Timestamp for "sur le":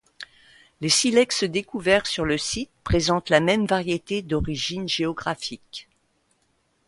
2.07-2.39